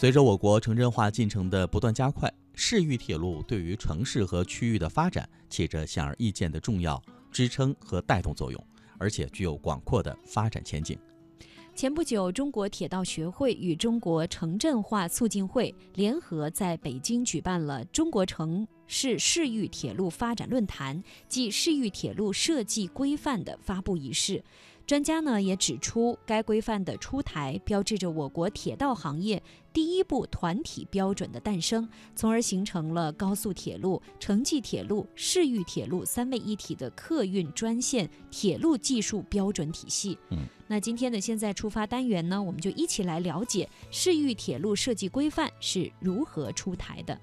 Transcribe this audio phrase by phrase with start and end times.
[0.00, 6.98] 随着我国城镇化进程的不断加快，市域铁路对于城市和区域的发展起着显而易见的重要
[7.30, 8.66] 支撑和带动作用，
[8.96, 10.98] 而且具有广阔的发展前景。
[11.74, 24.42] 前不久，中国铁道学会与中国城镇化促进会联合在北京举办了中国城市市域铁路发展论坛暨市域铁路设计规范的发布仪式。
[24.84, 29.40] 专家呢也指出，该规范的出台标志着我国铁道行业
[29.72, 40.18] 第一部团体标准的诞生，从而形成了高速铁路、城际铁路、市域铁路三位一体的客运专线铁路技术标准体系。
[40.30, 47.16] 嗯，那今天的现在出发单元呢，我们就一起来了解市域铁路设计规范是如何出台的。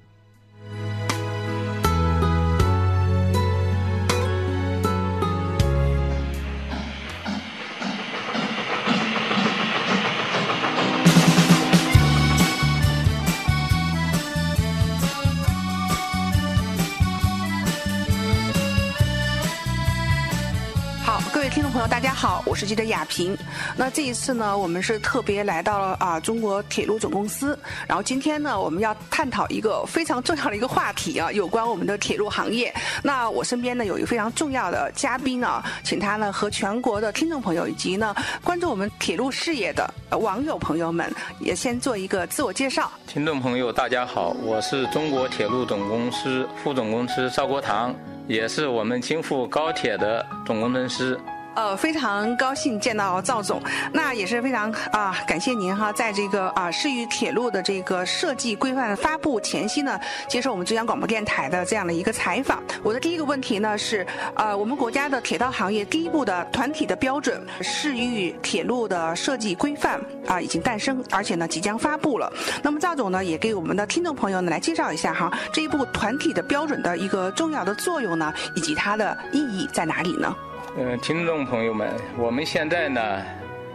[22.48, 23.38] 我是记者亚平。
[23.76, 27.58] 那这一次呢，我们是特别来到了啊中国铁路总公司。
[27.86, 32.74] 然后今天呢，我们要探讨一个非常重要的一个话题啊，有关我们的铁路行业。
[33.04, 42.90] 那我身边呢有一个非常重要的嘉宾啊，请他呢和全国的听众朋友以及呢关注我们铁路事业的网友朋友们，也先做一个自我介绍。
[43.06, 47.94] 听众朋友，大家好，我是中国铁路总公司副总公司赵国堂，
[48.26, 51.20] 也是我们京沪高铁的总工程师。
[51.58, 53.60] 呃，非常高兴见到赵总，
[53.92, 62.62] 那也是非常啊，感谢您哈，在这个啊市域铁路的这个设计规范发布前夕呢，接受我们中央广播电台的这样的一个采访。
[62.84, 64.06] 我的第一个问题呢是，
[64.36, 72.32] 呃，我们国家的铁道行业第一部的团体的标准市域铁路的设计规范啊已经诞生，而且呢即将发布了。
[72.62, 80.36] 那么赵总呢也给我们的听众朋友呢来介绍一下哈，这一部团体的标准的一个重要的作用呢，以及它的意义在哪里呢？
[80.80, 83.26] 嗯，听众朋友们，我们现在呢，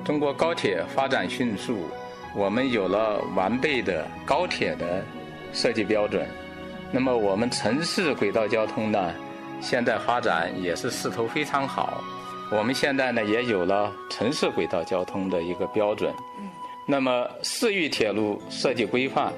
[0.04, 1.88] 中国高铁发展迅速，
[2.32, 5.04] 我们有了完备的高铁的
[5.52, 6.24] 设计标准。
[6.92, 9.12] 那么我们城市轨道交通呢，
[9.60, 12.04] 现在发展也是势头非常好。
[12.52, 16.14] 我们现在呢，也有了城市轨道交通的一个标准。
[16.86, 19.32] 那么市域铁路设计规范，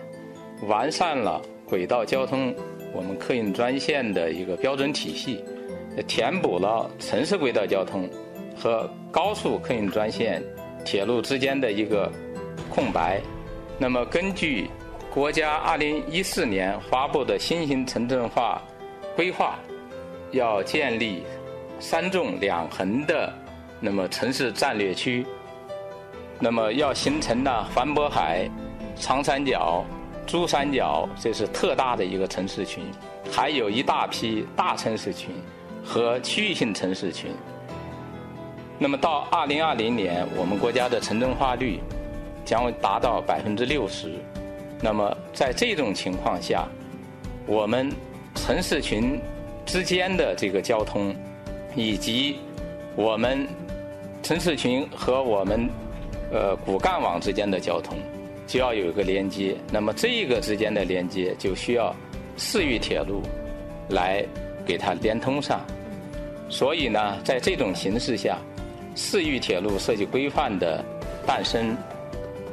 [0.66, 2.54] 完善了轨道交通
[2.92, 5.42] 我们客运专线的一个标准体系。
[6.02, 8.08] 填补了城市轨道交通
[8.56, 10.42] 和高速客运专线
[10.84, 12.10] 铁路之间的一个
[12.68, 13.20] 空白。
[13.78, 14.68] 那么，根据
[15.12, 18.62] 国家2014年发布的新型城镇化
[19.16, 19.58] 规划，
[20.32, 21.22] 要建立
[21.78, 23.32] 三纵两横的
[23.80, 25.24] 那么城市战略区。
[26.40, 28.48] 那么，要形成呢环渤海、
[28.96, 29.84] 长三角、
[30.26, 32.84] 珠三角，这是特大的一个城市群，
[33.30, 35.30] 还有一大批大城市群。
[35.84, 37.30] 和区域性城市群。
[38.78, 41.78] 那么到二零二零年，我们国家的城镇化率
[42.44, 44.12] 将会达到百分之六十。
[44.82, 46.66] 那么在这种情况下，
[47.46, 47.88] 我们
[48.34, 49.20] 城市群
[49.64, 51.14] 之间的这个交通，
[51.76, 52.36] 以及
[52.96, 53.46] 我们
[54.22, 55.68] 城市群和我们
[56.32, 57.96] 呃骨干网之间的交通，
[58.46, 59.56] 就要有一个连接。
[59.70, 61.94] 那么这个之间的连接就需要
[62.36, 63.22] 市域铁路
[63.90, 64.24] 来。
[64.66, 65.60] 给它连通上，
[66.48, 68.38] 所以呢，在这种形势下，
[68.94, 70.82] 市域铁路设计规范的
[71.26, 71.76] 诞生，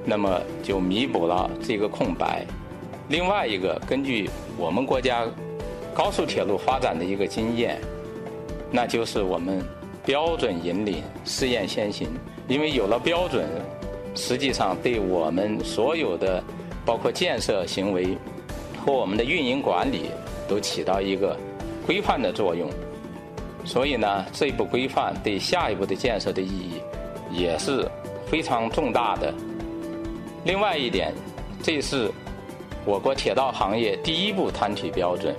[0.03, 2.45] 那么就弥补了这个空白。
[3.09, 5.25] 另外一个，根据我们国家
[5.93, 7.79] 高速铁路发展的一个经验，
[8.71, 9.61] 那就是我们
[10.05, 12.07] 标准引领，试验先行。
[12.47, 13.47] 因为有了标准，
[14.15, 16.43] 实际上对我们所有的
[16.85, 18.17] 包括建设行为
[18.83, 20.09] 和我们的运营管理
[20.47, 21.37] 都起到一个。
[21.91, 22.69] 规范的作用，
[23.65, 26.81] 所以呢，这一步规范对下一步的建设的意义
[27.29, 27.85] 也是
[28.27, 29.33] 非常重大的。
[30.45, 31.13] 另外一点，
[31.61, 32.09] 这是
[32.85, 35.35] 我国铁道行业第一部团体标准。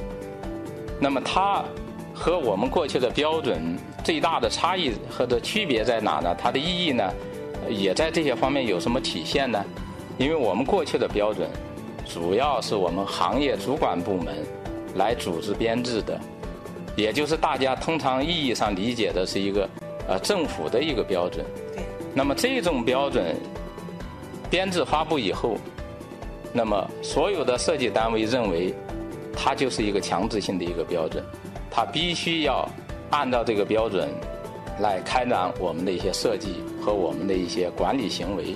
[1.00, 1.65] 那么它
[2.12, 3.75] 和我们过去的标准
[4.05, 6.37] 最大的差异和的区别在哪呢？
[6.38, 7.11] 它的意义呢，
[7.71, 9.65] 也在这些方面有什么体现呢？
[10.19, 11.49] 因为我们过去的标准
[12.06, 14.37] 主要是我们行业主管部门
[14.97, 16.21] 来组织编制的。
[16.97, 19.69] 也就是大家通常意义上理解的是一个
[20.09, 21.44] 呃政府的一个标准。
[22.15, 23.35] 那么这种标准
[24.50, 25.56] 编制发布以后，
[26.53, 28.75] 那么所有的设计单位认为
[29.35, 31.25] 它就是一个强制性的一个标准，
[31.71, 32.69] 它必须要
[33.11, 34.11] 按照这个标准
[34.81, 38.55] 来开展我们的一些设计和我们的一些管理行为。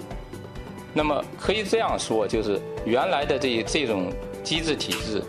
[0.93, 4.12] 那么可以这样说，就是原来的这这种
[4.43, 5.23] 机制体制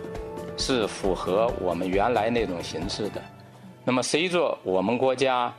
[0.58, 3.22] 是符合我们原来那种形式的。
[3.86, 5.54] 那么随着我们国家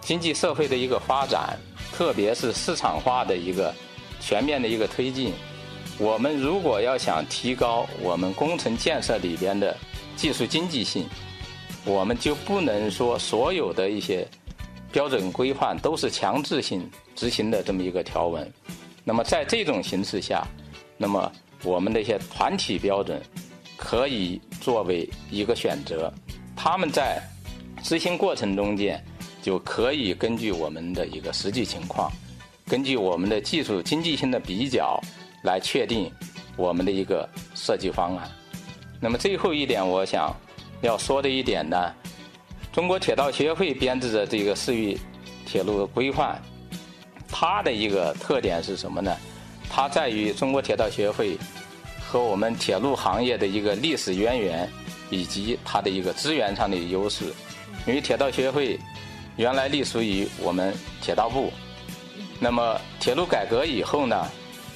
[0.00, 1.58] 经济社会的一个发展，
[1.92, 3.74] 特别是市场化的一个
[4.20, 5.34] 全面的一个推进，
[5.98, 9.76] 我们如果要想提高我们工程建设里边的
[10.16, 11.06] 技术经济性，
[11.84, 14.26] 我们就不能说所有的一些
[14.90, 18.50] 标准规范都是强制性执行的这么一个条文。
[19.04, 20.46] 那么在这种形势下，
[20.96, 21.30] 那么
[21.62, 23.20] 我们的一些团体标准
[23.82, 26.12] 可以作为一个选择，
[26.54, 27.18] 他们在
[27.82, 29.02] 执行过程中间
[29.40, 32.12] 就可以根据我们的一个实际情况，
[32.66, 35.00] 根据我们的技术经济性的比较
[35.44, 36.12] 来确定
[36.58, 38.30] 我们的一个设计方案。
[39.00, 40.30] 那么最后一点，我想
[40.82, 41.76] 要说的一点呢，
[42.70, 44.98] 中国铁道协会编制的这个市域
[45.46, 46.40] 铁路规范。
[47.32, 49.16] 它的一个特点是什么呢？
[49.70, 51.38] 它在于中国铁道协会
[52.10, 54.68] 和我们铁路行业的一个历史渊源，
[55.10, 57.26] 以及它的一个资源上的优势。
[57.86, 58.76] 因为铁道协会
[59.36, 61.52] 原来隶属于我们铁道部，
[62.40, 64.28] 那么铁路改革以后呢，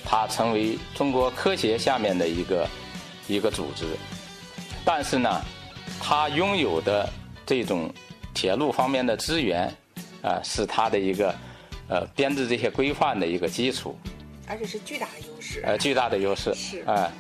[0.05, 2.69] 它成为中国科协下面的一个
[3.27, 3.85] 一个组织。
[4.85, 5.29] 但是呢，
[6.01, 7.13] 它拥有的
[7.45, 7.93] 这种
[8.33, 9.67] 铁路方面的资源，
[10.23, 11.35] 啊，是它的一个。
[11.87, 13.95] 呃，编制这些规范的一个基础，
[14.49, 15.63] 而且是巨大的优势。
[15.65, 17.11] 呃，巨大的优势是哎。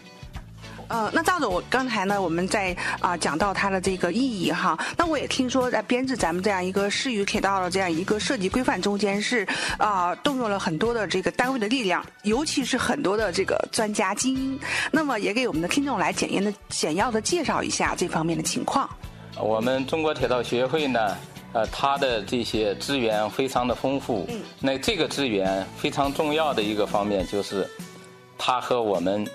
[0.88, 4.78] 呃，那赵总，我刚才呢，我们在啊讲到它的这个意义哈。
[4.98, 9.48] 那我也听说，在编制咱们这样一个市域铁道的这样一个设计规范中间，是
[9.78, 14.60] 啊动用了很多的这个单位的力量，尤其是很多的这个专家精英。
[14.90, 18.88] 那么，也给我们的听众来简言的简要的介绍一下这方面的情况。
[19.40, 21.16] 我们中国铁道学会呢。
[21.54, 24.26] 呃，它的这些资源非常的丰富。
[24.28, 24.40] 嗯。
[24.58, 27.64] 那这个资源非常重要的一个方面就是，
[28.38, 29.26] 它和我们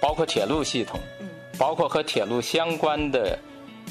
[0.00, 1.28] 包括铁路系统，嗯，
[1.58, 3.38] 包括和铁路相关的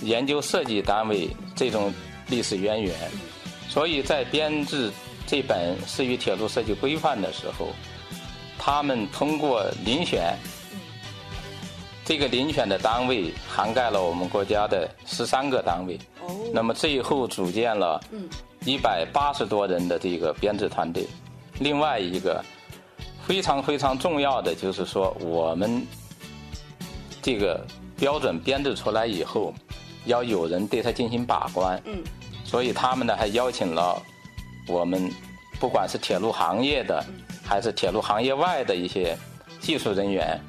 [0.02, 1.94] 研究设计单位这种
[2.28, 2.96] 历史渊源。
[3.70, 4.92] 所以在编制
[5.26, 7.68] 这本市域铁路设计规范的时候，
[8.58, 10.36] 他们通过遴选，
[12.06, 16.00] 这个遴选的单位涵盖了我们国家的十三个单位。
[16.54, 18.02] 那么最后组建了
[18.66, 21.06] 一百八十多人的这个编制团队。
[21.60, 22.44] 另外一个
[23.28, 25.86] 非常非常重要的就是说，我们
[27.22, 27.62] 这个
[27.98, 29.54] 标准编制出来以后，
[30.06, 31.82] 要有人对它进行把关。
[31.86, 32.02] 嗯。
[32.46, 34.02] 所以他们呢还邀请了
[34.70, 35.12] 我们
[35.60, 37.04] 不管是铁路行业的，
[37.44, 39.18] 还是铁路行业外的一些
[39.60, 40.40] 技术人员，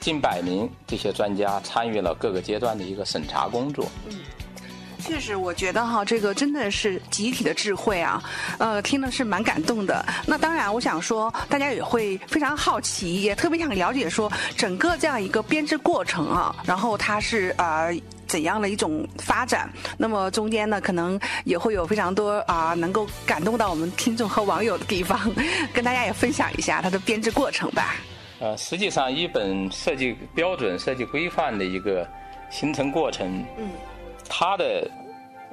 [0.00, 3.86] 近百名这些专家参与了各个阶段的一个审查工作。
[4.08, 4.18] 嗯。
[5.04, 8.22] 确实，我觉得哈，这个真的是集体的智慧啊，
[8.58, 10.04] 呃，听的是蛮感动的。
[10.26, 17.92] 那当然，我想说，大家也会非常好奇，也特别想了解说，整个这样一个编制过程啊，然后它是呃
[18.26, 19.70] 怎样的一种发展？
[19.98, 25.18] 那么中间呢，可能也会有非常多啊能够感动到我们听众和网友的地方，
[25.74, 27.96] 跟大家也分享一下它的编制过程吧。
[28.38, 32.08] 呃，实际上，一本设计标准、设计规范的一个
[32.50, 33.68] 形成过程，嗯。
[34.34, 34.90] 它的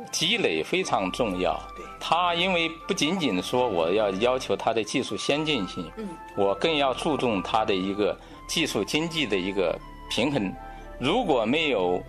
[0.09, 1.59] 积累非常重要。
[1.99, 9.77] 它因为不仅仅说我要要求它的技术先进性，嗯，我更要注重它的一个技术经济的一个
[10.09, 10.53] 平衡。
[10.97, 12.01] 如果没有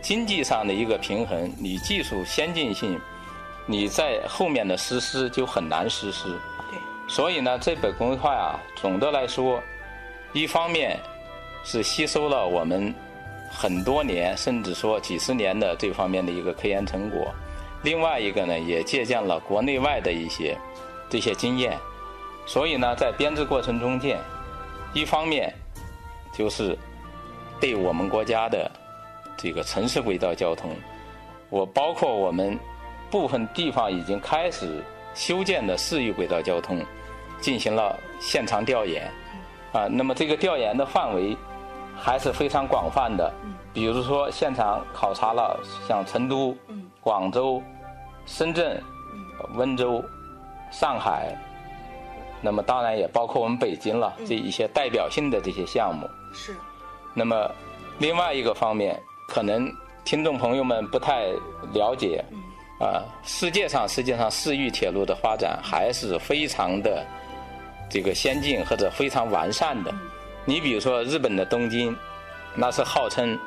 [0.00, 2.98] 经济上的一个平衡，你技术先进性，
[3.66, 6.30] 你在后面的实施就很难实施。
[6.70, 6.78] 对。
[7.06, 9.62] 所以呢，这本规划啊，总的来说，
[10.32, 10.98] 一方面
[11.64, 12.94] 是吸收了我们。
[13.56, 17.32] 很多年，甚至说几十年的这方面的一个科研成果。
[17.84, 20.58] 另外一个呢，也借鉴了国内外的一些
[21.08, 21.78] 这些经验。
[22.46, 24.18] 所以呢，在编制过程中间，
[24.92, 25.54] 一方面
[26.36, 26.76] 就是
[27.60, 28.70] 对我们国家的
[29.36, 30.70] 这个城市轨道交通，
[31.48, 32.58] 我包括我们
[33.10, 34.82] 部分地方已经开始
[35.14, 36.84] 修建的市域轨道交通，
[37.40, 39.08] 进行了现场调研。
[39.72, 41.36] 啊，那么这个调研的范围。
[41.96, 43.32] 还是非常广泛的，
[43.72, 45.58] 比如说现场考察了
[45.88, 46.56] 像成都、
[47.00, 47.62] 广州、
[48.26, 48.82] 深圳、
[49.54, 50.04] 温州、
[50.70, 51.36] 上海，
[52.40, 56.08] 那么当然也包括我们北京了，这一些代表性的这些项目。
[56.32, 56.54] 是。
[57.14, 57.50] 那么
[57.98, 59.72] 另外一个方面，可能
[60.04, 61.28] 听众朋友们不太
[61.72, 62.24] 了解，
[62.80, 67.06] 啊，世界上实际上市域铁路的发展还是非常的
[67.88, 69.94] 这个先进或者非常完善的。
[70.46, 71.96] 你比如说日本的东京，
[72.54, 73.38] 那是号称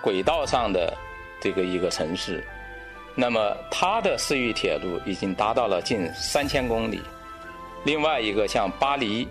[0.00, 0.92] 轨道上的
[1.40, 2.42] 这个一个城市，
[3.14, 7.02] 那么它的市域铁路已经达到了近三千公里。
[7.84, 9.28] 另外一个像巴黎，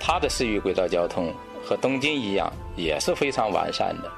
[0.00, 1.32] 它的市域轨道交通
[1.64, 4.10] 和东京一样，也是非常完善的。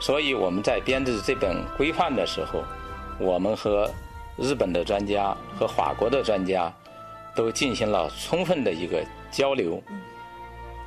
[0.00, 2.64] 所以我们在编制这本规范的时候，
[3.18, 3.90] 我们和
[4.38, 6.72] 日本的专家和法国的专家
[7.34, 9.82] 都进行了充分的一个交流。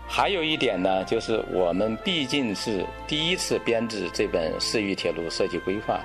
[0.08, 6.02] 还有一点呢，就是我们毕竟是第一次编制这本市域铁路设计规范，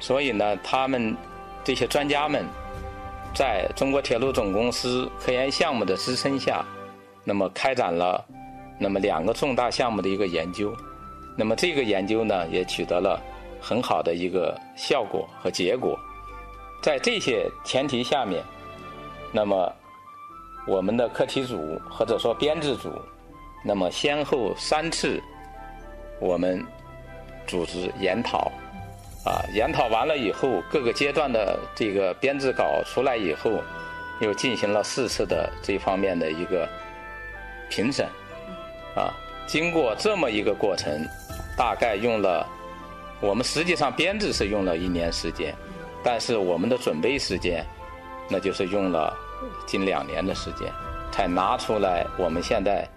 [0.00, 1.16] 所以呢，他们
[1.62, 2.44] 这些专家们
[3.34, 6.64] 在中国铁路总公司科研项目的支撑下，
[7.22, 8.24] 那么开展了
[8.78, 10.74] 那么两个重大项目的一个研究。
[11.36, 13.22] 那么这个研究呢，也取得了
[13.60, 15.96] 很好的一个效果和结果。
[16.82, 18.42] 在这些前提下面，
[19.30, 19.72] 那么
[20.66, 22.90] 我们的课题组或者说编制组，
[23.62, 25.22] 那么先后三次
[26.20, 26.64] 我们
[27.46, 28.50] 组织研讨，
[29.24, 33.62] 啊，研讨完了以后，各个阶段的这个编制稿出来以后，
[34.20, 36.68] 又进行了四次的这方面的一个
[37.68, 38.06] 评审，
[38.94, 39.12] 啊，
[39.46, 41.06] 经过这么一个过程。
[41.56, 42.46] 大概用了，
[43.20, 45.52] 我们实际上编制是用了一年时间，
[46.04, 47.66] 但是我们的准备时间，
[48.28, 49.12] 那就是用了
[49.66, 50.72] 近两年的时间，
[51.10, 52.88] 才拿出来我们现在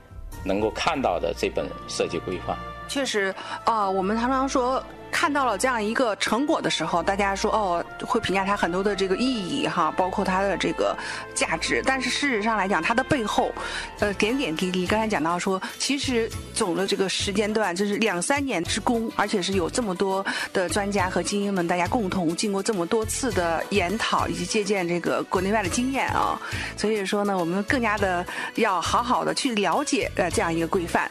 [0.44, 2.58] 能够看到的这本设计规范。
[2.88, 3.34] 确实，
[3.66, 4.84] 啊，我们常常说。
[5.12, 10.98] 看到了这样一个成果的时候，大家说哦，会评价它很多的这个意义哈，包括它的这个
[11.36, 11.84] 价值。
[11.86, 13.52] 但是事实上来讲，它的背后，
[14.00, 26.40] 呃，点点滴滴，刚才讲到说，其实总的这个时间段就是两三年之功，而且是有这么多的专家和精英们，大家共同经过这么多次的研讨以及借鉴这个国内外的经验啊，
[26.78, 28.26] 所以说呢，我们更加的
[28.56, 31.10] 要好好的去了解呃这样一个规范。